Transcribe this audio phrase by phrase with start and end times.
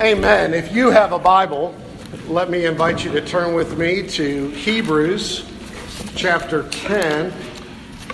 [0.00, 0.54] Amen.
[0.54, 1.74] If you have a Bible,
[2.28, 5.44] let me invite you to turn with me to Hebrews
[6.14, 7.32] chapter 10.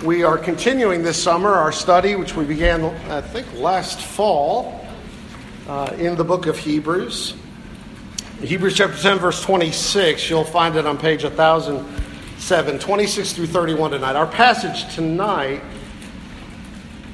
[0.03, 4.83] We are continuing this summer our study, which we began, I think, last fall
[5.67, 7.35] uh, in the book of Hebrews.
[8.41, 14.15] Hebrews chapter 10, verse 26, you'll find it on page 1007, 26 through 31 tonight.
[14.15, 15.61] Our passage tonight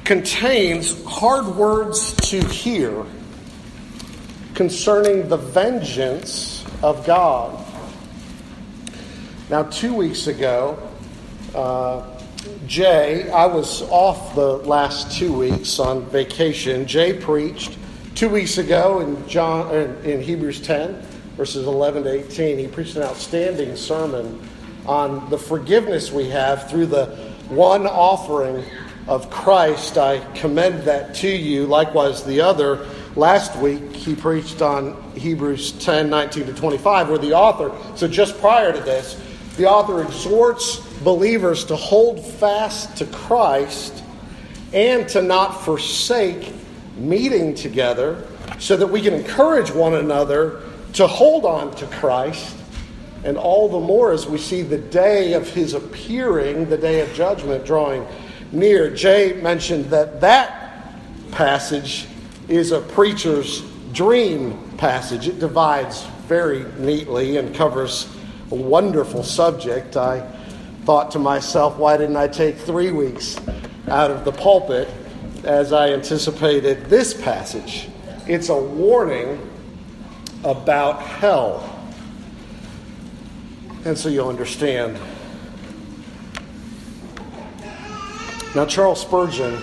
[0.04, 3.04] contains hard words to hear
[4.54, 7.64] concerning the vengeance of God.
[9.50, 10.78] Now, two weeks ago,
[11.54, 12.08] uh,
[12.66, 16.86] Jay, I was off the last two weeks on vacation.
[16.86, 17.78] Jay preached
[18.14, 19.74] two weeks ago in John
[20.04, 21.00] in Hebrews 10,
[21.36, 22.58] verses 11 to 18.
[22.58, 24.40] He preached an outstanding sermon
[24.86, 27.06] on the forgiveness we have through the
[27.48, 28.64] one offering
[29.06, 29.98] of Christ.
[29.98, 31.66] I commend that to you.
[31.66, 37.34] Likewise, the other Last week, he preached on Hebrews 10 19 to 25, where the
[37.34, 39.20] author, so just prior to this,
[39.58, 44.02] the author exhorts believers to hold fast to Christ
[44.72, 46.54] and to not forsake
[46.96, 48.26] meeting together
[48.58, 50.62] so that we can encourage one another
[50.94, 52.56] to hold on to Christ.
[53.24, 57.12] And all the more as we see the day of his appearing, the day of
[57.12, 58.06] judgment drawing
[58.52, 58.90] near.
[58.90, 60.88] Jay mentioned that that
[61.30, 62.06] passage
[62.52, 65.26] is a preacher's dream passage.
[65.26, 68.14] It divides very neatly and covers
[68.50, 69.96] a wonderful subject.
[69.96, 70.20] I
[70.84, 73.38] thought to myself, why didn't I take three weeks
[73.88, 74.88] out of the pulpit
[75.44, 77.88] as I anticipated this passage?
[78.26, 79.50] It's a warning
[80.44, 81.68] about hell.
[83.86, 84.98] And so you'll understand.
[88.54, 89.58] Now, Charles Spurgeon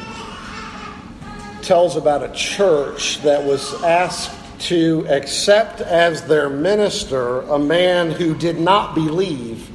[1.69, 8.33] tells about a church that was asked to accept as their minister a man who
[8.33, 9.69] did not believe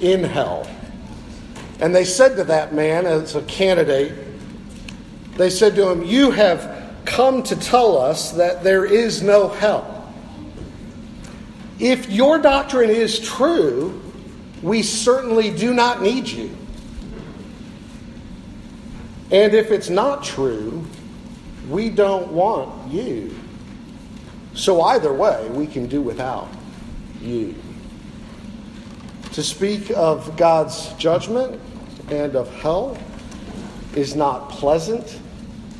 [0.00, 0.66] in hell.
[1.78, 4.14] And they said to that man, as a candidate,
[5.36, 10.10] they said to him, You have come to tell us that there is no hell.
[11.78, 14.00] If your doctrine is true,
[14.62, 16.56] we certainly do not need you.
[19.30, 20.86] And if it's not true,
[21.68, 23.34] we don't want you.
[24.54, 26.48] So, either way, we can do without
[27.20, 27.54] you.
[29.32, 31.60] To speak of God's judgment
[32.10, 32.98] and of hell
[33.94, 35.18] is not pleasant,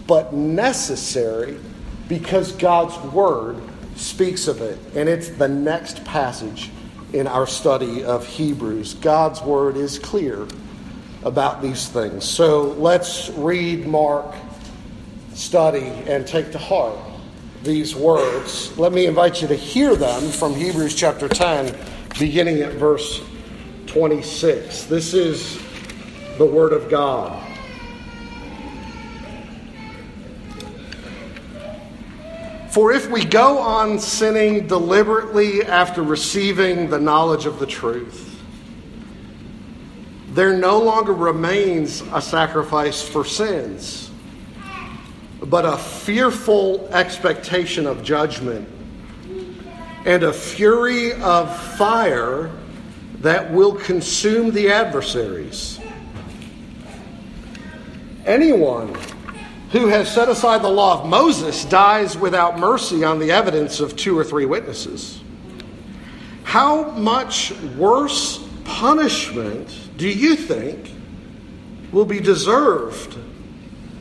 [0.06, 1.58] but necessary
[2.08, 3.60] because God's Word
[3.96, 4.78] speaks of it.
[4.94, 6.70] And it's the next passage
[7.12, 8.94] in our study of Hebrews.
[8.94, 10.46] God's Word is clear
[11.24, 12.24] about these things.
[12.24, 14.34] So let's read Mark
[15.40, 16.98] study and take to heart
[17.62, 18.76] these words.
[18.78, 21.74] Let me invite you to hear them from Hebrews chapter 10,
[22.18, 23.22] beginning at verse
[23.86, 24.84] 26.
[24.84, 25.58] This is
[26.36, 27.46] the Word of God.
[32.70, 38.26] For if we go on sinning deliberately after receiving the knowledge of the truth,
[40.28, 44.09] there no longer remains a sacrifice for sins
[45.44, 48.68] but a fearful expectation of judgment
[50.04, 52.50] and a fury of fire
[53.20, 55.78] that will consume the adversaries.
[58.24, 58.96] Anyone
[59.72, 63.96] who has set aside the law of Moses dies without mercy on the evidence of
[63.96, 65.20] two or three witnesses.
[66.44, 70.90] How much worse punishment do you think
[71.92, 73.16] will be deserved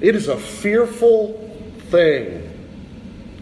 [0.00, 1.32] It is a fearful
[1.90, 2.52] thing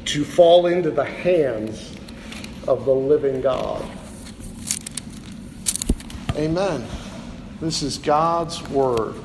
[0.05, 1.95] to fall into the hands
[2.69, 3.85] of the living God.
[6.37, 6.87] Amen.
[7.61, 9.17] This is God's word.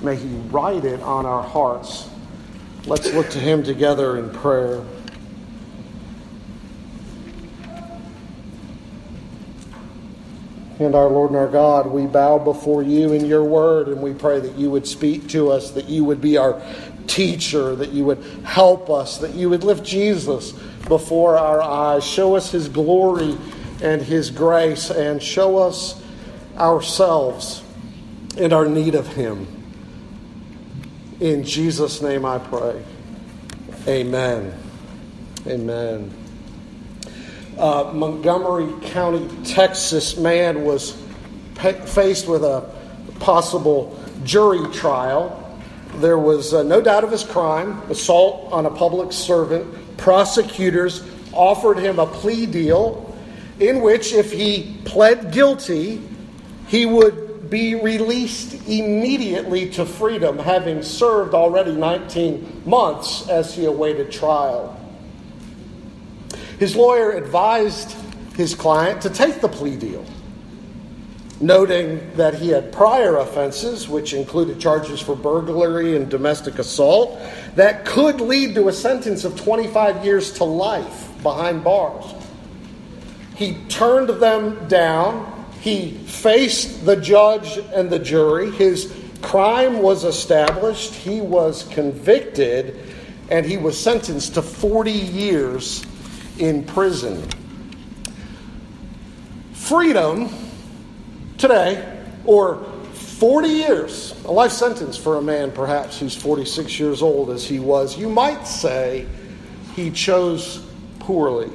[0.00, 2.08] May He write it on our hearts.
[2.86, 4.82] Let's look to Him together in prayer.
[10.84, 14.12] And our Lord and our God, we bow before you in your word, and we
[14.12, 16.60] pray that you would speak to us, that you would be our
[17.06, 20.52] teacher, that you would help us, that you would lift Jesus
[20.88, 23.36] before our eyes, show us his glory
[23.82, 26.02] and his grace, and show us
[26.56, 27.62] ourselves
[28.36, 29.46] and our need of him.
[31.20, 32.82] In Jesus' name I pray.
[33.86, 34.54] Amen.
[35.46, 36.21] Amen.
[37.58, 40.96] Uh, Montgomery County, Texas man was
[41.86, 42.68] faced with a
[43.20, 45.38] possible jury trial.
[45.96, 49.96] There was uh, no doubt of his crime, assault on a public servant.
[49.98, 53.14] Prosecutors offered him a plea deal
[53.60, 56.02] in which, if he pled guilty,
[56.66, 64.10] he would be released immediately to freedom, having served already 19 months as he awaited
[64.10, 64.78] trial.
[66.62, 67.96] His lawyer advised
[68.36, 70.06] his client to take the plea deal
[71.40, 77.20] noting that he had prior offenses, which included charges for burglary and domestic assault,
[77.56, 82.04] that could lead to a sentence of 25 years to life behind bars.
[83.34, 85.48] He turned them down.
[85.62, 88.52] He faced the judge and the jury.
[88.52, 90.94] His crime was established.
[90.94, 92.78] He was convicted,
[93.32, 95.84] and he was sentenced to 40 years
[96.42, 97.24] in prison.
[99.52, 100.28] Freedom
[101.38, 107.30] today, or 40 years, a life sentence for a man perhaps who's 46 years old
[107.30, 109.06] as he was, you might say
[109.76, 110.66] he chose
[110.98, 111.48] poorly.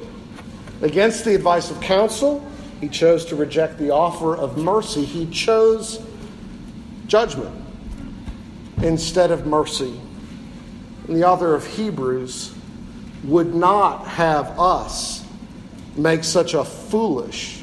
[0.80, 2.42] Against the advice of counsel,
[2.80, 5.04] he chose to reject the offer of mercy.
[5.04, 6.02] He chose
[7.06, 7.54] judgment
[8.82, 10.00] instead of mercy.
[11.06, 12.54] And the author of Hebrews
[13.24, 15.24] would not have us
[15.96, 17.62] make such a foolish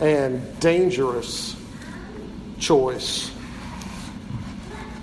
[0.00, 1.56] and dangerous
[2.58, 3.30] choice.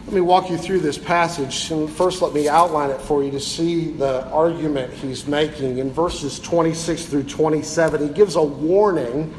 [0.06, 1.72] Let me walk you through this passage.
[1.72, 5.78] And first, let me outline it for you to see the argument he's making.
[5.78, 9.34] In verses 26 through 27, he gives a warning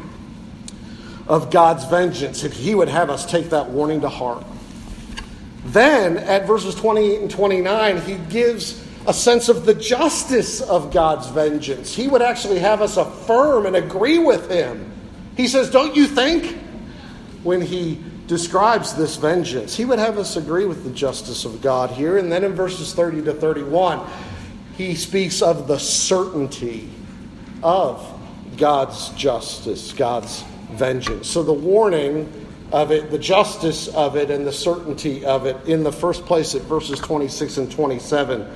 [1.29, 4.45] of God's vengeance, if he would have us take that warning to heart.
[5.67, 11.29] Then, at verses 28 and 29, he gives a sense of the justice of God's
[11.29, 11.95] vengeance.
[11.95, 14.93] He would actually have us affirm and agree with him
[15.37, 16.59] he says, Don't you think?
[17.43, 21.91] When he describes this vengeance, he would have us agree with the justice of God
[21.91, 22.17] here.
[22.17, 24.01] And then in verses 30 to 31,
[24.77, 26.89] he speaks of the certainty
[27.62, 28.11] of
[28.56, 31.29] God's justice, God's vengeance.
[31.29, 35.83] So the warning of it, the justice of it, and the certainty of it in
[35.83, 38.51] the first place at verses 26 and 27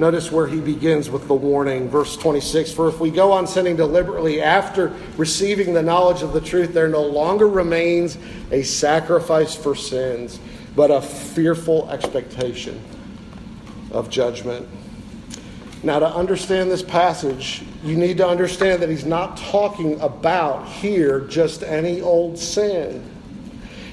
[0.00, 3.76] Notice where he begins with the warning, verse 26 For if we go on sinning
[3.76, 8.16] deliberately after receiving the knowledge of the truth, there no longer remains
[8.50, 10.40] a sacrifice for sins,
[10.74, 12.82] but a fearful expectation
[13.90, 14.66] of judgment.
[15.82, 21.20] Now, to understand this passage, you need to understand that he's not talking about here
[21.20, 23.04] just any old sin.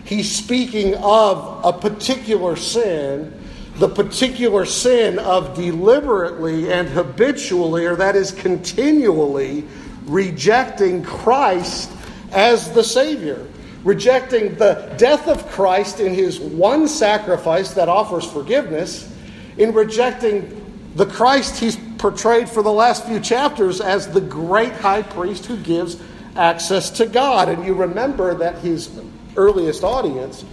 [0.05, 3.36] He's speaking of a particular sin
[3.77, 9.65] the particular sin of deliberately and habitually, or that is continually,
[10.05, 11.91] rejecting Christ
[12.31, 13.45] as the Savior,
[13.83, 19.13] rejecting the death of Christ in his one sacrifice that offers forgiveness,
[19.57, 20.63] in rejecting
[20.95, 25.57] the Christ he's portrayed for the last few chapters as the great high priest who
[25.57, 25.97] gives
[26.35, 27.49] access to God.
[27.49, 28.89] And you remember that his
[29.35, 30.43] earliest audience,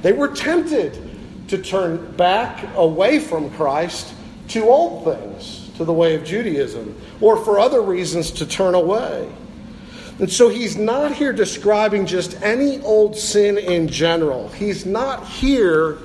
[0.00, 1.09] they were tempted
[1.50, 4.14] to turn back away from Christ
[4.48, 9.28] to old things, to the way of Judaism, or for other reasons to turn away.
[10.20, 14.48] And so he's not here describing just any old sin in general.
[14.50, 15.98] He's not here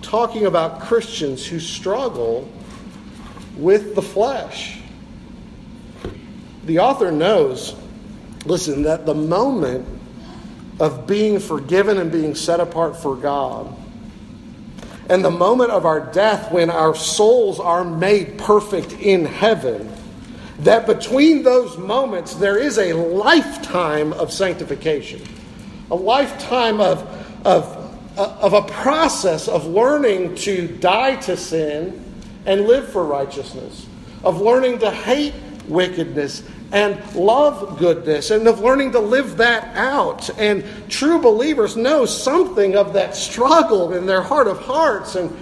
[0.00, 2.48] talking about Christians who struggle
[3.56, 4.78] with the flesh.
[6.64, 7.74] The author knows,
[8.46, 9.86] listen, that the moment
[10.80, 13.76] of being forgiven and being set apart for God
[15.08, 19.92] and the moment of our death when our souls are made perfect in heaven,
[20.60, 25.22] that between those moments there is a lifetime of sanctification,
[25.90, 27.02] a lifetime of,
[27.46, 27.64] of,
[28.16, 32.02] of a process of learning to die to sin
[32.46, 33.86] and live for righteousness,
[34.24, 35.34] of learning to hate
[35.68, 36.42] wickedness
[36.72, 40.28] and love goodness and of learning to live that out.
[40.38, 45.14] And true believers know something of that struggle in their heart of hearts.
[45.14, 45.36] And,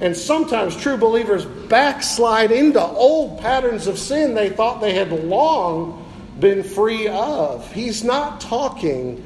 [0.00, 5.98] and sometimes true believers backslide into old patterns of sin they thought they had long
[6.40, 7.70] been free of.
[7.72, 9.24] He's not talking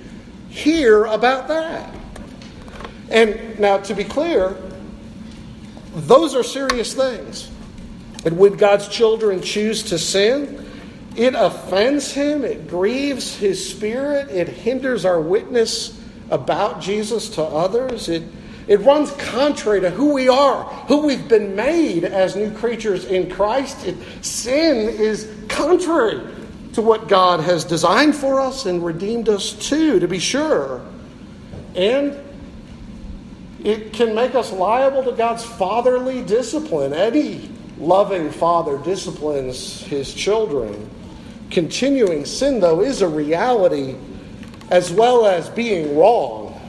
[0.48, 1.94] here about that.
[3.08, 4.56] And now, to be clear,
[5.94, 7.50] those are serious things.
[8.24, 10.65] And when God's children choose to sin,
[11.16, 15.98] it offends him, it grieves his spirit, it hinders our witness
[16.30, 18.08] about Jesus to others.
[18.08, 18.22] It,
[18.68, 23.30] it runs contrary to who we are, who we've been made as new creatures in
[23.30, 23.86] Christ.
[23.86, 26.20] It, sin is contrary
[26.74, 30.84] to what God has designed for us and redeemed us to, to be sure.
[31.74, 32.18] And
[33.64, 36.92] it can make us liable to God's fatherly discipline.
[36.92, 40.90] Any loving father disciplines his children.
[41.50, 43.96] Continuing sin, though, is a reality
[44.70, 46.60] as well as being wrong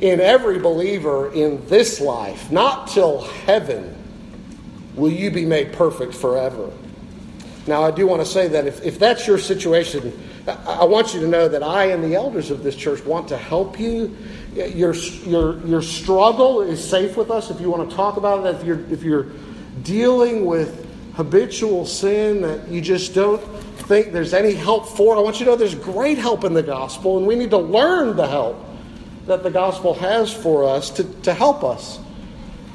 [0.00, 2.50] in every believer in this life.
[2.50, 3.94] Not till heaven
[4.94, 6.70] will you be made perfect forever.
[7.66, 10.12] Now, I do want to say that if, if that's your situation,
[10.46, 13.36] I want you to know that I and the elders of this church want to
[13.36, 14.16] help you.
[14.54, 18.54] Your, your, your struggle is safe with us if you want to talk about it.
[18.56, 19.26] If you're, if you're
[19.82, 23.42] dealing with habitual sin that you just don't
[23.76, 26.62] think there's any help for, I want you to know there's great help in the
[26.62, 28.56] gospel, and we need to learn the help
[29.26, 31.98] that the gospel has for us to, to help us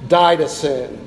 [0.08, 1.00] die to sin.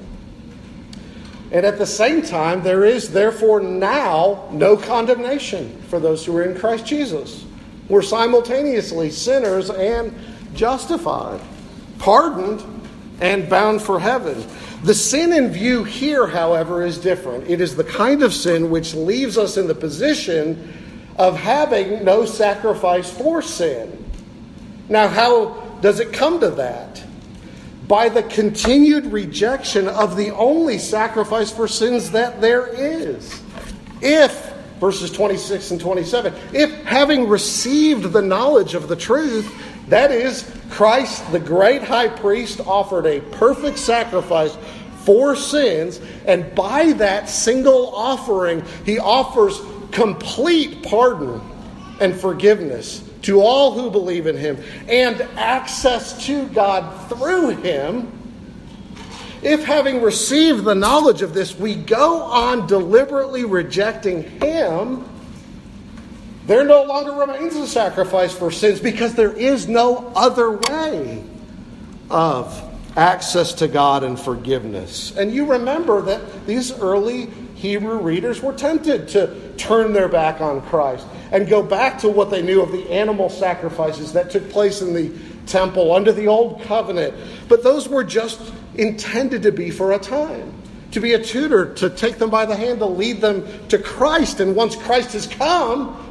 [1.52, 6.42] And at the same time, there is therefore now no condemnation for those who are
[6.42, 7.44] in Christ Jesus.
[7.88, 10.14] We're simultaneously sinners and
[10.54, 11.40] justified,
[11.98, 12.64] pardoned,
[13.20, 14.44] and bound for heaven.
[14.84, 17.48] The sin in view here, however, is different.
[17.48, 20.74] It is the kind of sin which leaves us in the position
[21.16, 24.04] of having no sacrifice for sin.
[24.90, 27.02] Now, how does it come to that?
[27.88, 33.42] By the continued rejection of the only sacrifice for sins that there is.
[34.02, 39.50] If, verses 26 and 27, if having received the knowledge of the truth,
[39.88, 40.42] that is,
[40.74, 44.58] Christ, the great high priest, offered a perfect sacrifice
[45.04, 49.60] for sins, and by that single offering, he offers
[49.92, 51.40] complete pardon
[52.00, 58.10] and forgiveness to all who believe in him and access to God through him.
[59.42, 65.04] If, having received the knowledge of this, we go on deliberately rejecting him,
[66.46, 71.24] there no longer remains a sacrifice for sins because there is no other way
[72.10, 75.16] of access to God and forgiveness.
[75.16, 80.60] And you remember that these early Hebrew readers were tempted to turn their back on
[80.62, 84.82] Christ and go back to what they knew of the animal sacrifices that took place
[84.82, 85.10] in the
[85.46, 87.14] temple under the old covenant.
[87.48, 90.52] But those were just intended to be for a time,
[90.92, 94.40] to be a tutor, to take them by the hand, to lead them to Christ.
[94.40, 96.03] And once Christ has come,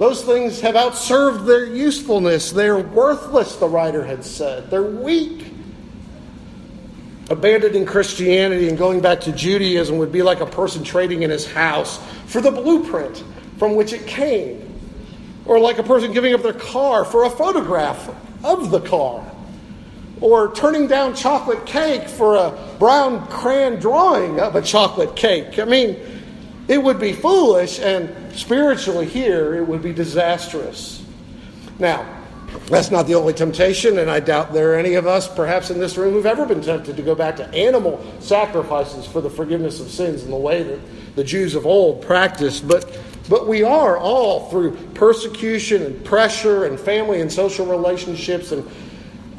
[0.00, 2.52] those things have outserved their usefulness.
[2.52, 4.70] They're worthless, the writer had said.
[4.70, 5.50] They're weak
[7.28, 11.46] abandoning Christianity and going back to Judaism would be like a person trading in his
[11.46, 13.22] house for the blueprint
[13.56, 14.66] from which it came,
[15.44, 18.10] or like a person giving up their car for a photograph
[18.42, 19.22] of the car,
[20.22, 25.58] or turning down chocolate cake for a brown crayon drawing of a chocolate cake.
[25.58, 25.96] I mean,
[26.68, 31.04] it would be foolish, and spiritually, here, it would be disastrous.
[31.78, 32.06] Now,
[32.66, 35.78] that's not the only temptation, and I doubt there are any of us, perhaps in
[35.78, 39.80] this room, who've ever been tempted to go back to animal sacrifices for the forgiveness
[39.80, 40.80] of sins in the way that
[41.16, 42.66] the Jews of old practiced.
[42.66, 48.68] But, but we are all, through persecution and pressure and family and social relationships, and,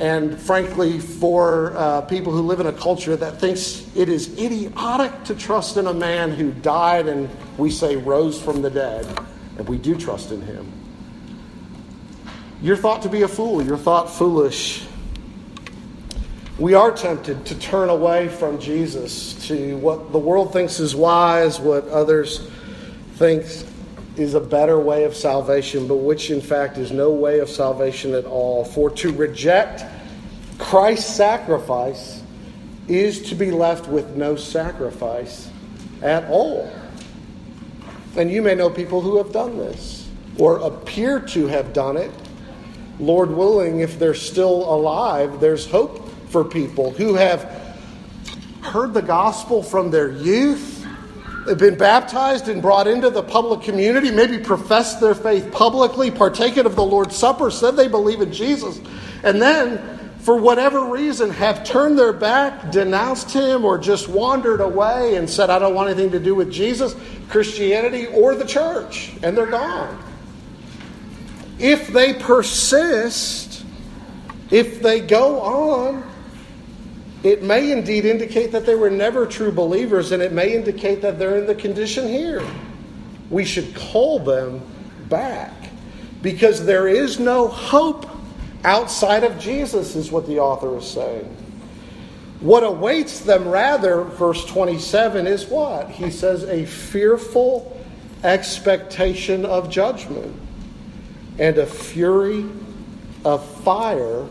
[0.02, 5.24] and frankly, for uh, people who live in a culture that thinks it is idiotic
[5.26, 7.30] to trust in a man who died and
[7.60, 9.06] we say rose from the dead,
[9.60, 10.72] and we do trust in him.
[12.64, 13.62] You're thought to be a fool.
[13.62, 14.84] You're thought foolish.
[16.58, 21.60] We are tempted to turn away from Jesus to what the world thinks is wise,
[21.60, 22.50] what others
[23.18, 23.46] think
[24.22, 28.14] is a better way of salvation, but which in fact is no way of salvation
[28.14, 28.64] at all.
[28.64, 29.84] For to reject
[30.58, 32.24] Christ's sacrifice
[32.88, 35.50] is to be left with no sacrifice
[36.02, 36.72] at all.
[38.16, 42.12] And you may know people who have done this or appear to have done it
[43.02, 47.76] Lord willing, if they're still alive, there's hope for people who have
[48.62, 50.71] heard the gospel from their youth,
[51.48, 56.66] have been baptized and brought into the public community, maybe professed their faith publicly, partaken
[56.66, 58.80] of the Lord's Supper, said they believe in Jesus,
[59.24, 65.16] and then, for whatever reason, have turned their back, denounced him, or just wandered away
[65.16, 66.96] and said, I don't want anything to do with Jesus,
[67.30, 70.04] Christianity, or the church, and they're gone.
[71.58, 73.64] If they persist,
[74.52, 76.11] if they go on,
[77.24, 81.20] it may indeed indicate that they were never true believers, and it may indicate that
[81.20, 82.44] they're in the condition here.
[83.30, 84.62] We should call them
[85.08, 85.54] back
[86.22, 88.08] because there is no hope
[88.64, 91.38] outside of Jesus, is what the author is saying.
[92.40, 95.90] What awaits them, rather, verse 27, is what?
[95.90, 97.80] He says, a fearful
[98.24, 100.36] expectation of judgment
[101.38, 102.46] and a fury
[103.24, 104.26] of fire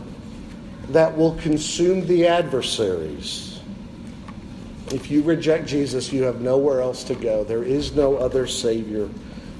[0.89, 3.59] that will consume the adversaries.
[4.93, 7.43] If you reject Jesus, you have nowhere else to go.
[7.43, 9.09] There is no other Savior.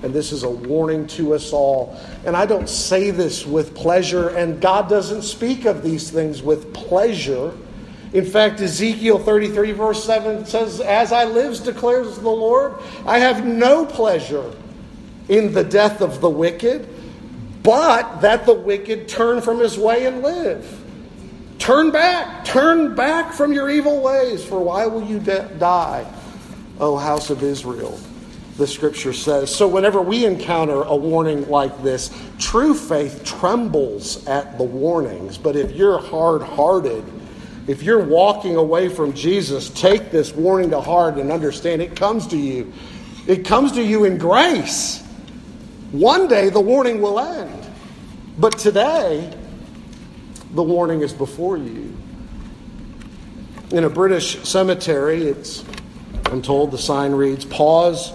[0.03, 1.97] And this is a warning to us all.
[2.25, 6.73] And I don't say this with pleasure, and God doesn't speak of these things with
[6.73, 7.53] pleasure.
[8.13, 12.73] In fact, Ezekiel 33, verse 7 says, As I live, declares the Lord,
[13.05, 14.51] I have no pleasure
[15.29, 16.89] in the death of the wicked,
[17.63, 20.80] but that the wicked turn from his way and live.
[21.62, 26.12] Turn back, turn back from your evil ways, for why will you de- die,
[26.80, 28.00] O house of Israel?
[28.58, 29.56] The scripture says.
[29.56, 35.38] So, whenever we encounter a warning like this, true faith trembles at the warnings.
[35.38, 37.03] But if you're hard hearted,
[37.68, 42.25] if you're walking away from Jesus, take this warning to heart and understand it comes
[42.30, 42.74] to you.
[43.27, 45.03] It comes to you in grace.
[45.91, 47.68] One day the warning will end.
[48.39, 49.32] But today,
[50.53, 51.96] the warning is before you.
[53.72, 55.63] In a British cemetery, it's,
[56.25, 58.13] I'm told the sign reads, Pause,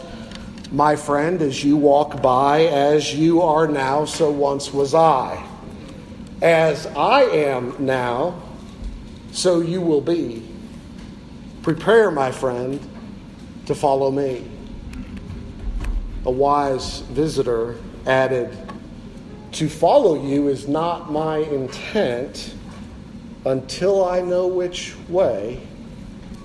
[0.70, 5.46] my friend, as you walk by, as you are now, so once was I.
[6.42, 8.42] As I am now,
[9.32, 10.46] so you will be.
[11.62, 12.80] Prepare, my friend,
[13.66, 14.46] to follow me.
[16.26, 17.76] A wise visitor
[18.06, 18.56] added,
[19.52, 22.54] to follow you is not my intent
[23.44, 25.60] until I know which way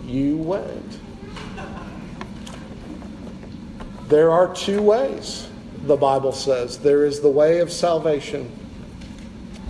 [0.05, 0.99] you went.
[4.07, 5.47] There are two ways,
[5.83, 6.77] the Bible says.
[6.77, 8.51] There is the way of salvation,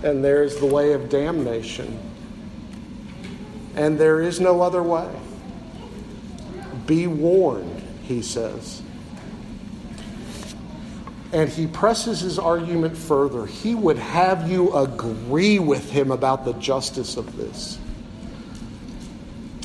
[0.02, 1.98] and there is the way of damnation.
[3.76, 5.08] And there is no other way.
[6.86, 8.81] Be warned, he says.
[11.32, 13.46] And he presses his argument further.
[13.46, 17.78] He would have you agree with him about the justice of this.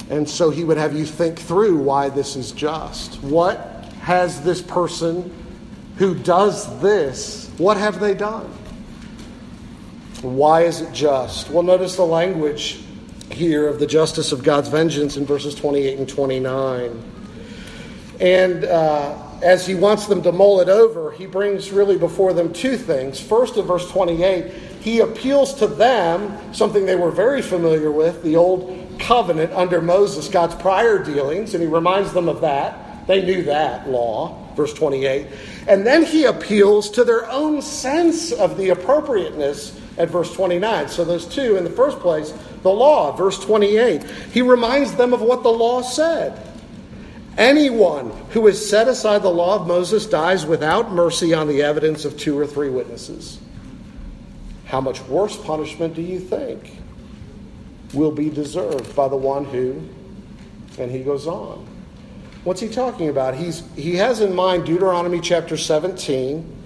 [0.09, 3.21] And so he would have you think through why this is just.
[3.21, 5.33] What has this person
[5.97, 8.45] who does this, what have they done?
[10.21, 11.49] Why is it just?
[11.49, 12.79] Well, notice the language
[13.31, 17.03] here of the justice of God's vengeance in verses 28 and 29.
[18.19, 22.53] And uh, as he wants them to mull it over, he brings really before them
[22.53, 23.19] two things.
[23.19, 28.35] First, in verse 28, he appeals to them, something they were very familiar with, the
[28.35, 33.07] old covenant under Moses, God's prior dealings, and he reminds them of that.
[33.07, 35.27] They knew that law, verse 28.
[35.67, 40.89] And then he appeals to their own sense of the appropriateness at verse 29.
[40.89, 44.03] So those two, in the first place, the law, verse 28.
[44.31, 46.46] He reminds them of what the law said.
[47.37, 52.03] Anyone who has set aside the law of Moses dies without mercy on the evidence
[52.03, 53.39] of two or three witnesses.
[54.65, 56.77] How much worse punishment do you think
[57.93, 59.81] will be deserved by the one who,
[60.77, 61.65] and he goes on.
[62.43, 63.35] What's he talking about?
[63.35, 66.56] He's, he has in mind Deuteronomy chapter 17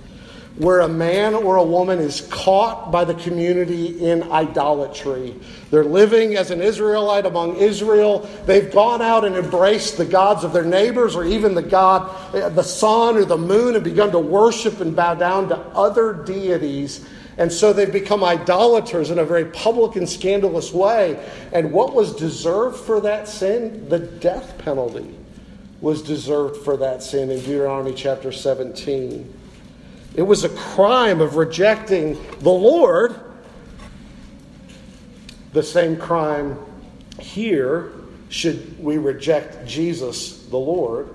[0.57, 5.33] where a man or a woman is caught by the community in idolatry.
[5.69, 8.29] They're living as an Israelite among Israel.
[8.45, 12.49] They've gone out and embraced the gods of their neighbors or even the God, eh,
[12.49, 17.07] the sun or the moon, and begun to worship and bow down to other deities.
[17.37, 21.17] And so they've become idolaters in a very public and scandalous way.
[21.53, 23.87] And what was deserved for that sin?
[23.87, 25.15] The death penalty
[25.79, 29.40] was deserved for that sin in Deuteronomy chapter 17.
[30.15, 33.15] It was a crime of rejecting the Lord.
[35.53, 36.57] The same crime
[37.19, 37.91] here
[38.29, 41.09] should we reject Jesus the Lord.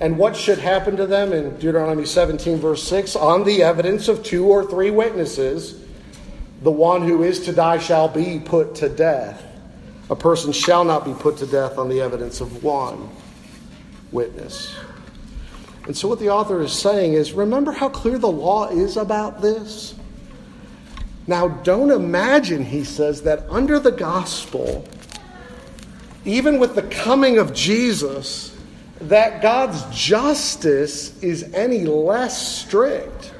[0.00, 3.16] And what should happen to them in Deuteronomy 17, verse 6?
[3.16, 5.84] On the evidence of two or three witnesses,
[6.62, 9.44] the one who is to die shall be put to death.
[10.08, 13.10] A person shall not be put to death on the evidence of one
[14.10, 14.74] witness.
[15.86, 19.40] And so, what the author is saying is remember how clear the law is about
[19.40, 19.94] this?
[21.26, 24.84] Now, don't imagine, he says, that under the gospel,
[26.24, 28.56] even with the coming of Jesus,
[29.02, 33.32] that God's justice is any less strict,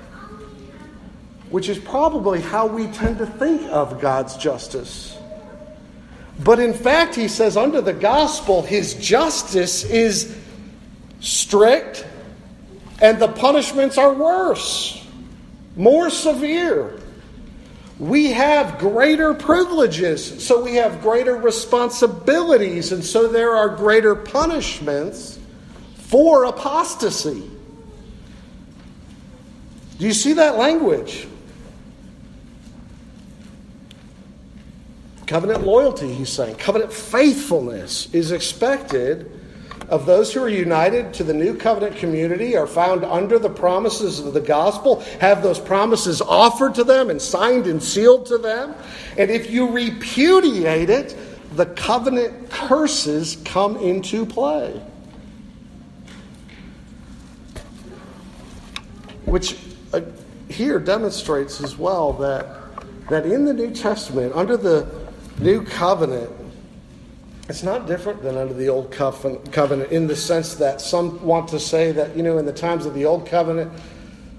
[1.51, 5.19] which is probably how we tend to think of God's justice.
[6.43, 10.35] But in fact, he says, under the gospel, his justice is
[11.21, 12.07] strict
[13.01, 15.07] and the punishments are worse,
[15.77, 16.99] more severe.
[17.99, 25.39] We have greater privileges, so we have greater responsibilities, and so there are greater punishments
[25.97, 27.51] for apostasy.
[29.99, 31.29] Do you see that language?
[35.27, 36.57] Covenant loyalty, he's saying.
[36.57, 39.31] Covenant faithfulness is expected
[39.91, 44.21] of those who are united to the new covenant community, are found under the promises
[44.21, 48.75] of the gospel, have those promises offered to them and signed and sealed to them.
[49.19, 51.17] And if you repudiate it,
[51.57, 54.81] the covenant curses come into play.
[59.25, 59.57] Which
[59.93, 60.03] uh,
[60.49, 62.47] here demonstrates as well that,
[63.09, 64.87] that in the New Testament, under the
[65.41, 66.31] new covenant,
[67.51, 71.59] it's not different than under the old covenant in the sense that some want to
[71.59, 73.73] say that, you know, in the times of the old covenant,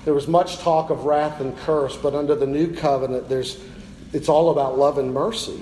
[0.06, 3.62] there was much talk of wrath and curse, but under the new covenant, there's,
[4.13, 5.62] it's all about love and mercy.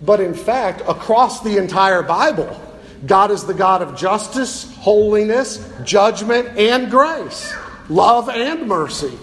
[0.00, 2.58] But in fact, across the entire Bible,
[3.04, 7.52] God is the God of justice, holiness, judgment, and grace,
[7.88, 9.18] love and mercy.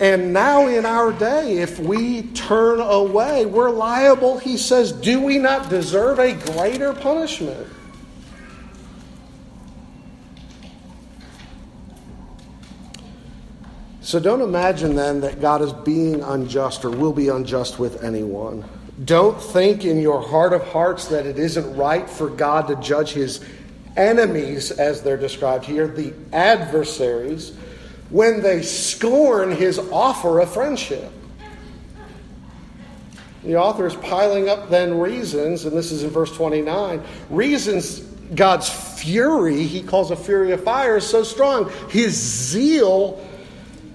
[0.00, 5.38] And now, in our day, if we turn away, we're liable, he says, do we
[5.38, 7.68] not deserve a greater punishment?
[14.00, 18.64] So don't imagine then that God is being unjust or will be unjust with anyone.
[19.04, 23.12] Don't think in your heart of hearts that it isn't right for God to judge
[23.12, 23.44] his
[23.96, 27.56] enemies, as they're described here, the adversaries
[28.10, 31.10] when they scorn his offer of friendship.
[33.42, 38.00] The author is piling up then reasons, and this is in verse 29 reasons
[38.34, 41.70] God's fury, he calls a fury of fire, is so strong.
[41.90, 43.24] His zeal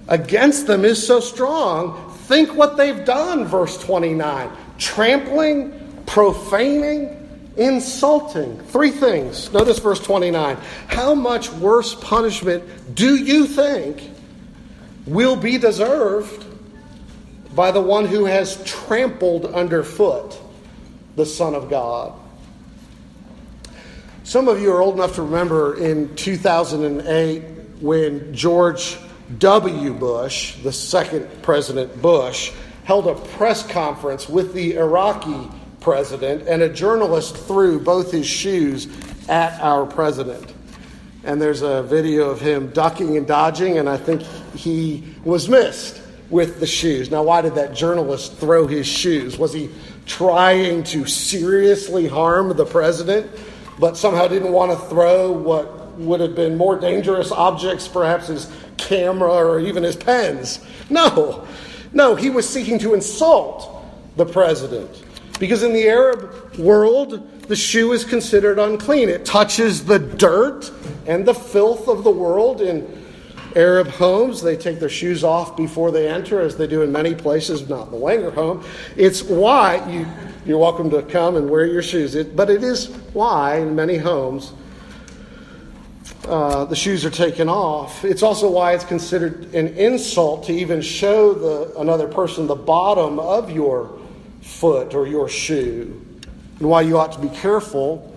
[0.08, 2.12] against them is so strong.
[2.26, 7.19] Think what they've done, verse 29 trampling, profaning,
[7.60, 8.58] insulting.
[8.58, 9.52] Three things.
[9.52, 10.56] Notice verse 29.
[10.88, 14.10] How much worse punishment do you think
[15.06, 16.46] will be deserved
[17.54, 20.38] by the one who has trampled underfoot
[21.16, 22.14] the Son of God?
[24.24, 27.42] Some of you are old enough to remember in 2008
[27.80, 28.96] when George
[29.38, 29.92] W.
[29.92, 32.52] Bush, the second President Bush,
[32.84, 38.88] held a press conference with the Iraqi president, and a journalist threw both his shoes
[39.28, 40.54] at our president.
[41.24, 44.22] And there's a video of him ducking and dodging, and I think
[44.54, 47.10] he was missed with the shoes.
[47.10, 49.36] Now, why did that journalist throw his shoes?
[49.38, 49.70] Was he
[50.06, 53.30] trying to seriously harm the president,
[53.78, 58.50] but somehow didn't want to throw what would have been more dangerous objects, perhaps his
[58.76, 60.64] camera or even his pens?
[60.88, 61.46] No,
[61.92, 63.84] no, he was seeking to insult
[64.16, 65.04] the president.
[65.40, 69.08] Because in the Arab world, the shoe is considered unclean.
[69.08, 70.70] It touches the dirt
[71.06, 72.60] and the filth of the world.
[72.60, 72.86] In
[73.56, 77.14] Arab homes, they take their shoes off before they enter, as they do in many
[77.14, 78.62] places, not the Langer home.
[78.96, 80.06] It's why you,
[80.44, 82.14] you're welcome to come and wear your shoes.
[82.14, 84.52] It, but it is why in many homes
[86.28, 88.04] uh, the shoes are taken off.
[88.04, 93.18] It's also why it's considered an insult to even show the, another person the bottom
[93.18, 93.99] of your
[94.40, 96.04] foot or your shoe.
[96.58, 98.10] And why you ought to be careful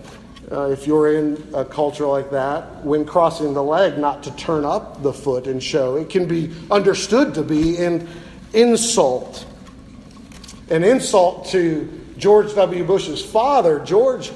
[0.52, 4.64] uh, if you're in a culture like that when crossing the leg not to turn
[4.64, 5.96] up the foot and show.
[5.96, 8.08] It can be understood to be an
[8.52, 9.46] insult.
[10.70, 12.84] An insult to George W.
[12.84, 14.32] Bush's father, George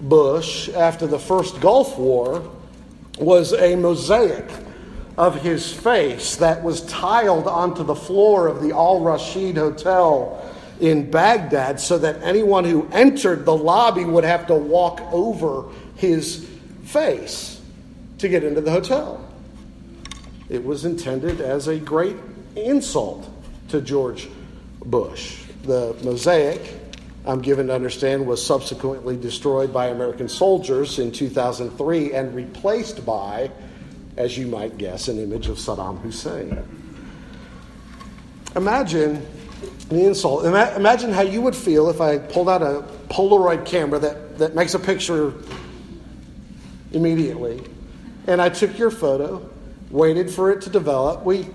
[0.00, 2.50] Bush, after the first Gulf War,
[3.18, 4.50] was a mosaic
[5.16, 11.10] of his face that was tiled onto the floor of the Al Rashid Hotel in
[11.10, 16.48] Baghdad so that anyone who entered the lobby would have to walk over his
[16.84, 17.60] face
[18.18, 19.20] to get into the hotel.
[20.48, 22.16] It was intended as a great
[22.56, 23.28] insult
[23.68, 24.28] to George
[24.84, 25.42] Bush.
[25.62, 26.60] The mosaic,
[27.26, 33.50] I'm given to understand, was subsequently destroyed by American soldiers in 2003 and replaced by,
[34.16, 36.62] as you might guess, an image of Saddam Hussein.
[38.54, 39.26] Imagine
[39.88, 40.44] the insult.
[40.44, 44.74] Imagine how you would feel if I pulled out a Polaroid camera that, that makes
[44.74, 45.34] a picture
[46.92, 47.62] immediately,
[48.26, 49.48] and I took your photo,
[49.90, 51.24] waited for it to develop.
[51.24, 51.46] We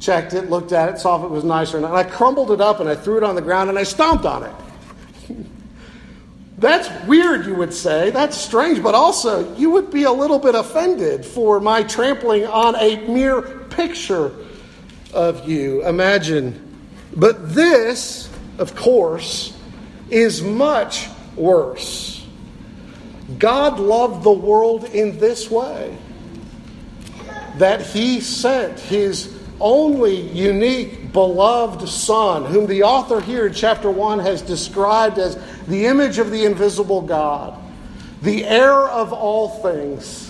[0.00, 1.90] checked it, looked at it, saw if it was nice or not.
[1.90, 4.26] And I crumbled it up and I threw it on the ground and I stomped
[4.26, 4.52] on it.
[6.58, 8.10] That's weird, you would say.
[8.10, 12.74] That's strange, but also you would be a little bit offended for my trampling on
[12.76, 14.32] a mere picture
[15.12, 15.86] of you.
[15.86, 16.67] Imagine.
[17.16, 19.56] But this, of course,
[20.10, 22.26] is much worse.
[23.38, 25.96] God loved the world in this way
[27.56, 34.20] that he sent his only unique, beloved Son, whom the author here in chapter 1
[34.20, 37.58] has described as the image of the invisible God,
[38.22, 40.27] the heir of all things,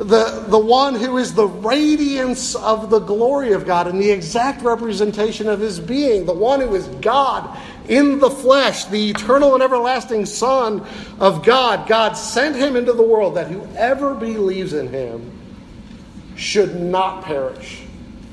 [0.00, 4.62] the, the one who is the radiance of the glory of God and the exact
[4.62, 9.62] representation of his being, the one who is God in the flesh, the eternal and
[9.62, 10.86] everlasting Son
[11.18, 11.86] of God.
[11.86, 15.38] God sent him into the world that whoever believes in him
[16.34, 17.82] should not perish,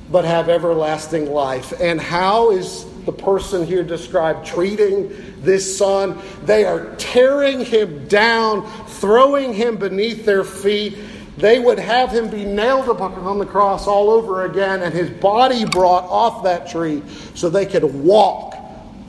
[0.10, 1.74] but have everlasting life.
[1.82, 6.18] And how is the person here described treating this son?
[6.46, 10.98] They are tearing him down, throwing him beneath their feet.
[11.38, 15.66] They would have him be nailed upon the cross all over again and his body
[15.66, 17.04] brought off that tree
[17.36, 18.56] so they could walk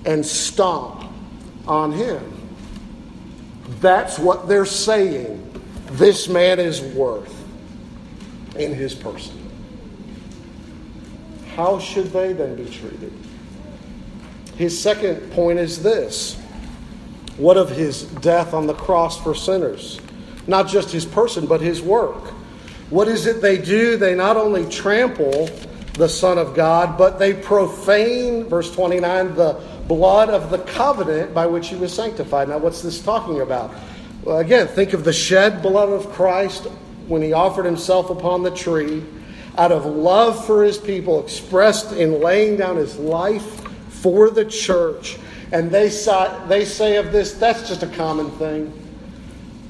[0.04, 1.04] and stomp
[1.66, 2.22] on him.
[3.80, 5.44] That's what they're saying
[5.92, 7.34] this man is worth
[8.56, 9.34] in his person.
[11.56, 13.12] How should they then be treated?
[14.56, 16.34] His second point is this
[17.38, 19.98] What of his death on the cross for sinners?
[20.48, 22.32] Not just his person, but his work.
[22.90, 23.96] What is it they do?
[23.96, 25.48] They not only trample
[25.92, 31.46] the Son of God, but they profane, verse 29, the blood of the covenant by
[31.46, 32.48] which he was sanctified.
[32.48, 33.74] Now, what's this talking about?
[34.22, 36.64] Well, again, think of the shed blood of Christ
[37.08, 39.02] when he offered himself upon the tree
[39.56, 45.18] out of love for his people, expressed in laying down his life for the church.
[45.50, 48.72] And they say, they say of this, that's just a common thing.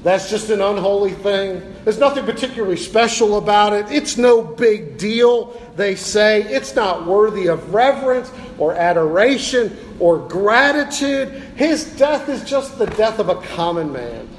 [0.01, 1.61] That's just an unholy thing.
[1.83, 3.91] There's nothing particularly special about it.
[3.91, 6.43] It's no big deal, they say.
[6.43, 11.29] It's not worthy of reverence or adoration or gratitude.
[11.55, 14.29] His death is just the death of a common man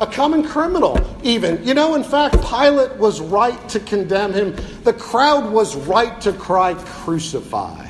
[0.00, 1.64] a common criminal, even.
[1.66, 4.54] You know, in fact, Pilate was right to condemn him.
[4.84, 7.86] The crowd was right to cry, Crucify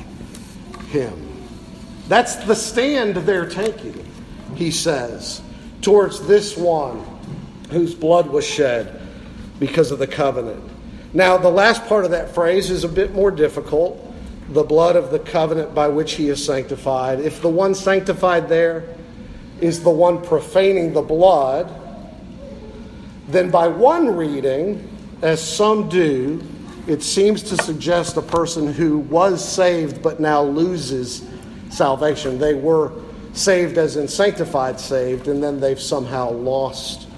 [0.87, 1.45] him.
[2.07, 4.03] That's the stand they're taking,
[4.55, 5.41] he says,
[5.81, 7.05] towards this one
[7.69, 9.01] whose blood was shed
[9.59, 10.63] because of the covenant.
[11.13, 14.05] Now, the last part of that phrase is a bit more difficult
[14.49, 17.19] the blood of the covenant by which he is sanctified.
[17.19, 18.95] If the one sanctified there
[19.61, 21.71] is the one profaning the blood,
[23.27, 24.89] then by one reading,
[25.21, 26.41] as some do,
[26.87, 31.27] it seems to suggest a person who was saved but now loses
[31.69, 32.39] salvation.
[32.39, 32.91] They were
[33.33, 37.08] saved as in sanctified saved, and then they've somehow lost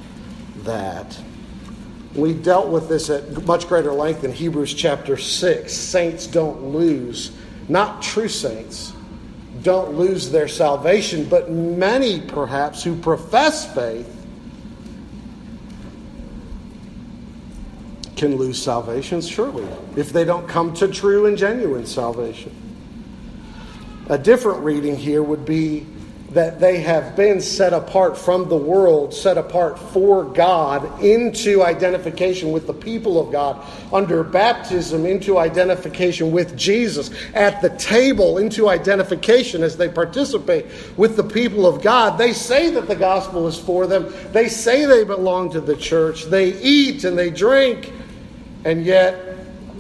[0.66, 1.20] that.
[2.16, 5.72] We dealt with this at much greater length in Hebrews chapter 6.
[5.72, 7.32] Saints don't lose,
[7.70, 8.94] not true saints,
[9.62, 14.18] don't lose their salvation, but many perhaps who profess faith
[18.16, 22.54] can lose salvation, surely, if they don't come to true and genuine salvation.
[24.10, 25.88] A different reading here would be
[26.32, 32.52] that they have been set apart from the world, set apart for God, into identification
[32.52, 38.70] with the people of God, under baptism, into identification with Jesus, at the table, into
[38.70, 40.66] identification as they participate
[40.98, 42.18] with the people of God.
[42.18, 46.26] They say that the gospel is for them, they say they belong to the church,
[46.26, 47.92] they eat and they drink
[48.64, 49.16] and yet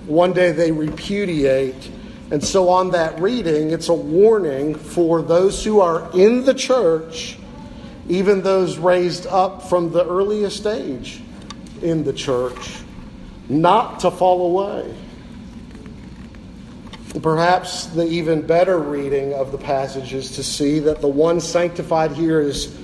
[0.07, 1.91] one day they repudiate.
[2.31, 7.37] And so, on that reading, it's a warning for those who are in the church,
[8.07, 11.21] even those raised up from the earliest age
[11.81, 12.79] in the church,
[13.49, 14.95] not to fall away.
[17.21, 22.13] Perhaps the even better reading of the passage is to see that the one sanctified
[22.13, 22.77] here is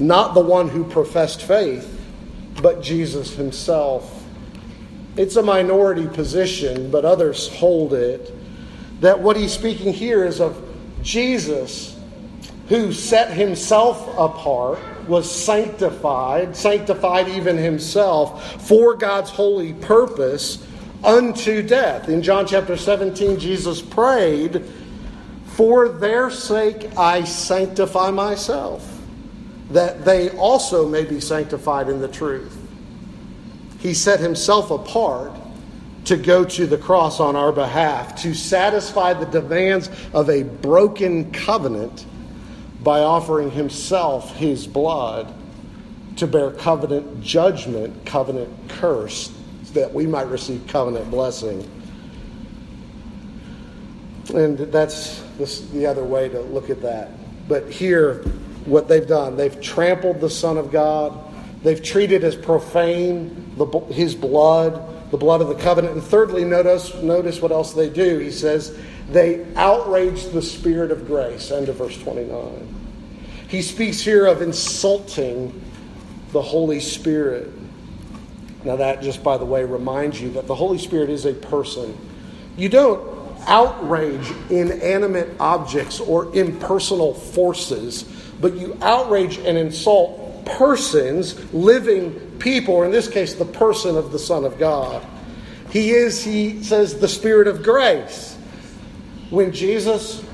[0.00, 1.96] not the one who professed faith,
[2.60, 4.20] but Jesus himself
[5.16, 8.32] it's a minority position, but others hold it.
[9.00, 10.62] That what he's speaking here is of
[11.02, 11.96] Jesus
[12.70, 20.64] who set himself apart, was sanctified, sanctified even himself for God's holy purpose
[21.02, 22.08] unto death.
[22.08, 24.64] In John chapter 17, Jesus prayed,
[25.46, 29.00] For their sake I sanctify myself,
[29.70, 32.56] that they also may be sanctified in the truth.
[33.80, 35.32] He set himself apart
[36.04, 41.30] to go to the cross on our behalf, to satisfy the demands of a broken
[41.32, 42.06] covenant
[42.82, 45.34] by offering himself his blood
[46.16, 49.32] to bear covenant judgment, covenant curse,
[49.72, 51.68] that we might receive covenant blessing.
[54.34, 55.20] And that's
[55.72, 57.10] the other way to look at that.
[57.48, 58.22] But here,
[58.64, 61.18] what they've done, they've trampled the Son of God,
[61.62, 65.94] they've treated as profane the, his blood, the blood of the covenant.
[65.94, 68.18] And thirdly, notice, notice what else they do.
[68.18, 68.76] He says,
[69.10, 71.50] they outrage the Spirit of grace.
[71.50, 72.74] End of verse 29.
[73.48, 75.60] He speaks here of insulting
[76.32, 77.50] the Holy Spirit.
[78.62, 81.96] Now, that just by the way reminds you that the Holy Spirit is a person.
[82.56, 88.04] You don't outrage inanimate objects or impersonal forces,
[88.40, 94.10] but you outrage and insult persons, living people, or in this case, the person of
[94.10, 95.06] the Son of God.
[95.70, 98.36] He is, he says, the Spirit of grace.
[99.30, 100.24] When Jesus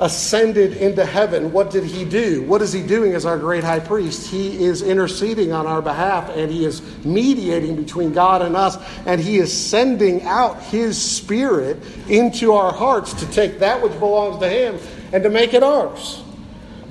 [0.00, 2.42] ascended into heaven, what did he do?
[2.42, 4.28] What is he doing as our great high priest?
[4.28, 8.76] He is interceding on our behalf and he is mediating between God and us,
[9.06, 14.40] and he is sending out his spirit into our hearts to take that which belongs
[14.40, 14.78] to him
[15.12, 16.23] and to make it ours.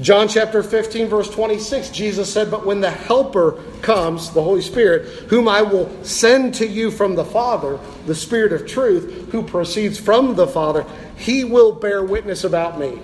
[0.02, 5.08] John chapter 15, verse 26, Jesus said, But when the Helper comes, the Holy Spirit,
[5.30, 10.00] whom I will send to you from the Father, the Spirit of truth, who proceeds
[10.00, 13.00] from the Father, he will bear witness about me.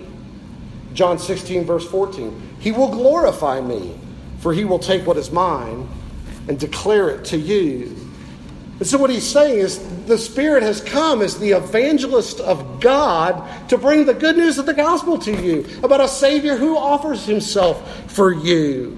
[0.94, 4.00] John 16, verse 14, He will glorify me,
[4.40, 5.88] for he will take what is mine
[6.48, 8.09] and declare it to you.
[8.80, 13.70] And so, what he's saying is the Spirit has come as the evangelist of God
[13.70, 17.26] to bring the good news of the gospel to you about a Savior who offers
[17.26, 18.98] himself for you.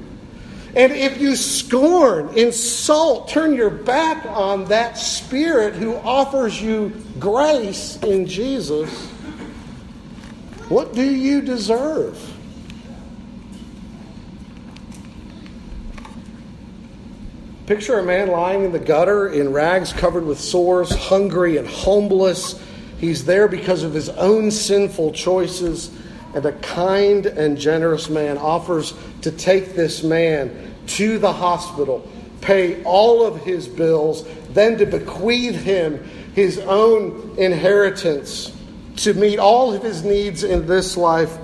[0.76, 7.98] And if you scorn, insult, turn your back on that Spirit who offers you grace
[8.04, 9.08] in Jesus,
[10.70, 12.18] what do you deserve?
[17.72, 22.62] Picture a man lying in the gutter in rags covered with sores, hungry and homeless.
[22.98, 25.90] He's there because of his own sinful choices,
[26.36, 32.06] and a kind and generous man offers to take this man to the hospital,
[32.42, 36.04] pay all of his bills, then to bequeath him
[36.36, 38.54] his own inheritance
[38.98, 41.38] to meet all of his needs in this life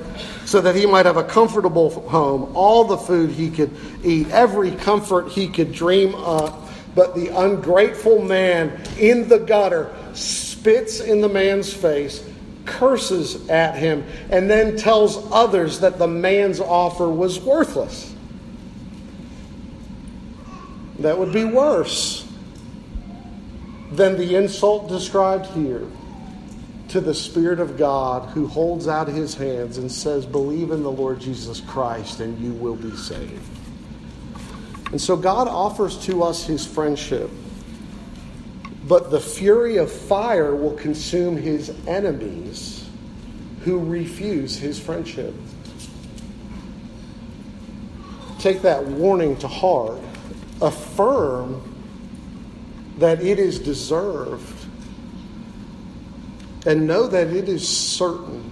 [0.47, 3.69] so that he might have a comfortable home, all the food he could
[4.01, 6.63] eat, every comfort he could dream of.
[6.95, 12.23] But the ungrateful man in the gutter spits in the man's face,
[12.63, 18.15] curses at him, and then tells others that the man's offer was worthless.
[20.99, 22.25] That would be worse
[23.91, 25.85] than the insult described here
[26.89, 30.91] to the Spirit of God who holds out his hands and says, Believe in the
[30.91, 33.43] Lord Jesus Christ and you will be saved.
[34.91, 37.29] And so God offers to us his friendship,
[38.87, 42.89] but the fury of fire will consume his enemies
[43.65, 45.33] who refuse his friendship.
[48.39, 49.99] Take that warning to heart.
[50.61, 51.61] Affirm
[52.97, 54.56] that it is deserved
[56.67, 58.51] and know that it is certain.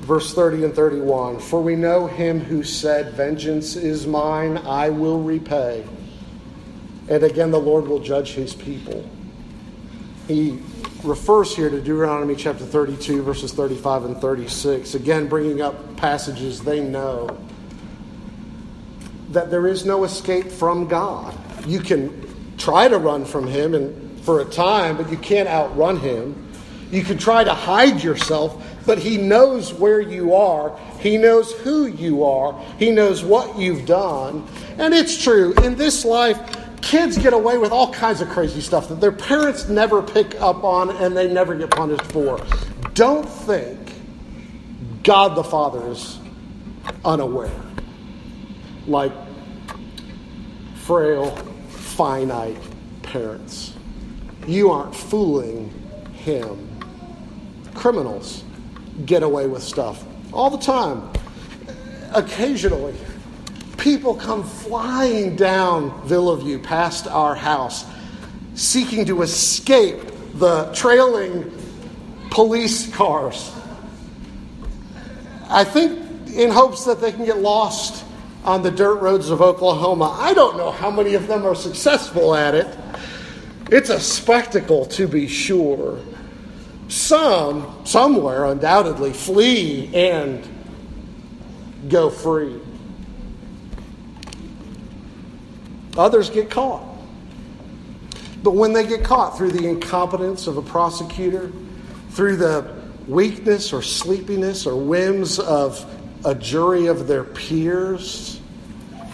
[0.00, 5.22] Verse 30 and 31 For we know him who said, Vengeance is mine, I will
[5.22, 5.84] repay.
[7.08, 9.08] And again, the Lord will judge his people.
[10.26, 10.58] He
[11.04, 16.80] refers here to Deuteronomy chapter 32, verses 35 and 36, again, bringing up passages they
[16.80, 17.38] know
[19.30, 21.36] that there is no escape from God.
[21.66, 25.98] You can try to run from him and for a time, but you can't outrun
[25.98, 26.46] him.
[26.90, 30.76] You can try to hide yourself, but he knows where you are.
[30.98, 32.60] He knows who you are.
[32.78, 34.46] He knows what you've done.
[34.78, 36.38] And it's true, in this life,
[36.82, 40.64] kids get away with all kinds of crazy stuff that their parents never pick up
[40.64, 42.44] on and they never get punished for.
[42.94, 43.78] Don't think
[45.02, 46.18] God the Father is
[47.04, 47.50] unaware.
[48.86, 49.12] Like
[50.74, 51.36] frail,
[51.68, 52.56] finite
[53.02, 53.69] parents.
[54.50, 55.70] You aren't fooling
[56.12, 56.68] him.
[57.72, 58.42] Criminals
[59.06, 61.08] get away with stuff all the time.
[62.16, 62.96] Occasionally,
[63.78, 67.86] people come flying down Villaview past our house,
[68.56, 70.00] seeking to escape
[70.34, 71.52] the trailing
[72.30, 73.52] police cars.
[75.48, 78.04] I think in hopes that they can get lost
[78.44, 80.16] on the dirt roads of Oklahoma.
[80.18, 82.66] I don't know how many of them are successful at it.
[83.70, 86.00] It's a spectacle to be sure.
[86.88, 90.44] Some, somewhere undoubtedly, flee and
[91.88, 92.60] go free.
[95.96, 96.84] Others get caught.
[98.42, 101.52] But when they get caught through the incompetence of a prosecutor,
[102.10, 102.74] through the
[103.06, 105.84] weakness or sleepiness or whims of
[106.24, 108.40] a jury of their peers,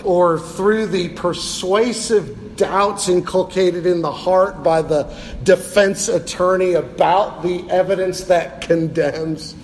[0.03, 5.05] or through the persuasive doubts inculcated in the heart by the
[5.43, 9.55] defense attorney about the evidence that condemns,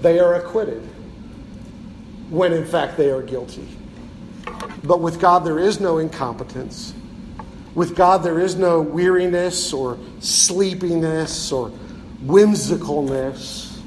[0.00, 0.82] they are acquitted
[2.30, 3.68] when in fact they are guilty.
[4.84, 6.94] But with God, there is no incompetence.
[7.74, 11.70] With God, there is no weariness or sleepiness or
[12.24, 13.78] whimsicalness,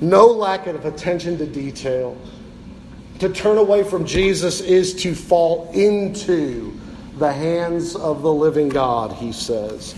[0.00, 2.16] no lack of attention to detail.
[3.24, 6.78] To turn away from Jesus is to fall into
[7.16, 9.94] the hands of the living God, he says.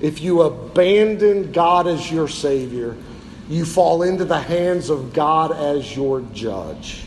[0.00, 2.96] If you abandon God as your Savior,
[3.50, 7.02] you fall into the hands of God as your judge.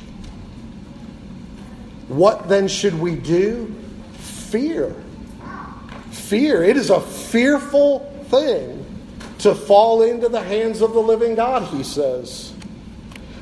[2.07, 3.74] What then should we do?
[4.19, 4.95] Fear.
[6.11, 6.65] Fear.
[6.65, 8.86] It is a fearful thing
[9.39, 12.53] to fall into the hands of the living God, he says.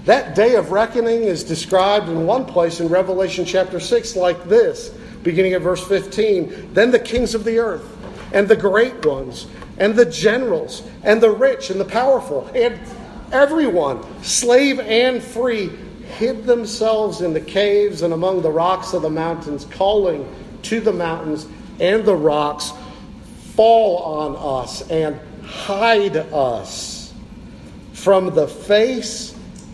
[0.06, 4.90] That day of reckoning is described in one place in Revelation chapter 6 like this,
[5.22, 6.74] beginning at verse 15.
[6.74, 7.86] Then the kings of the earth,
[8.34, 9.46] and the great ones,
[9.78, 12.80] and the generals, and the rich, and the powerful, and
[13.32, 15.70] everyone, slave and free,
[16.18, 20.28] hid themselves in the caves and among the rocks of the mountains, calling
[20.64, 21.46] to the mountains
[21.80, 22.74] and the rocks,
[23.56, 27.14] Fall on us and hide us
[27.94, 29.31] from the face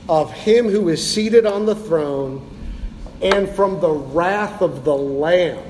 [0.09, 2.47] of him who is seated on the throne
[3.21, 5.63] and from the wrath of the Lamb.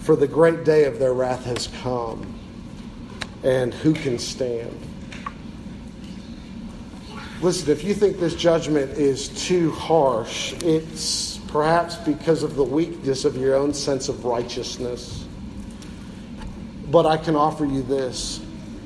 [0.00, 2.34] For the great day of their wrath has come,
[3.44, 4.78] and who can stand?
[7.40, 13.24] Listen, if you think this judgment is too harsh, it's perhaps because of the weakness
[13.24, 15.24] of your own sense of righteousness.
[16.90, 18.40] But I can offer you this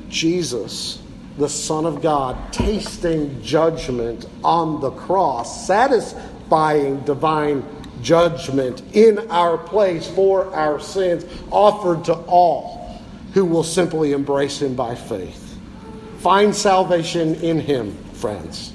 [0.08, 1.01] Jesus,
[1.38, 7.64] the Son of God, tasting judgment on the cross, satisfying divine
[8.02, 13.00] judgment in our place for our sins, offered to all
[13.32, 15.58] who will simply embrace Him by faith.
[16.18, 18.72] Find salvation in Him, friends,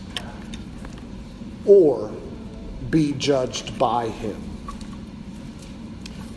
[1.65, 2.11] or
[2.89, 4.41] be judged by Him.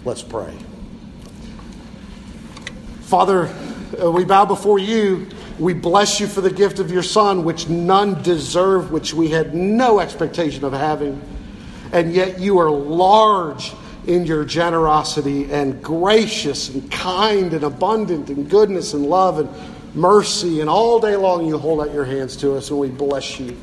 [0.04, 0.54] Let's pray.
[3.02, 3.52] Father,
[4.00, 5.26] uh, we bow before you.
[5.60, 9.54] We bless you for the gift of your Son, which none deserve, which we had
[9.54, 11.20] no expectation of having.
[11.92, 13.74] And yet you are large
[14.06, 19.50] in your generosity and gracious and kind and abundant in goodness and love and
[19.94, 20.62] mercy.
[20.62, 23.54] And all day long you hold out your hands to us, and we bless you.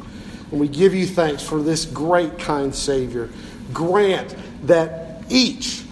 [0.51, 3.27] And we give you thanks for this great, kind Savior.
[3.73, 4.35] Grant
[4.67, 5.83] that each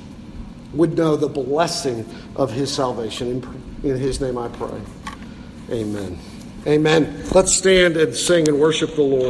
[0.71, 3.43] would know the blessing of his salvation.
[3.81, 4.79] In, in his name I pray.
[5.69, 6.17] Amen.
[6.67, 7.23] Amen.
[7.31, 9.23] Let's stand and sing and worship the Lord.